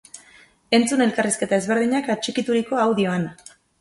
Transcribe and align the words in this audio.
Entzun 0.77 1.03
elkarrizketa 1.05 1.59
ezberdinak 1.63 2.09
atxikituriko 2.15 2.81
audioan! 2.87 3.29